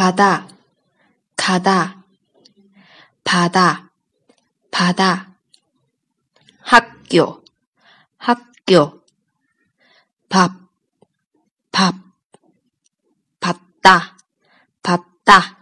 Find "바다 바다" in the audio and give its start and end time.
3.22-5.36